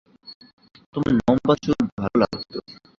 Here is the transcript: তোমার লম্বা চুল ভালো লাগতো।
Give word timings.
তোমার 0.93 1.11
লম্বা 1.19 1.53
চুল 1.63 1.79
ভালো 1.93 2.15
লাগতো। 2.21 2.57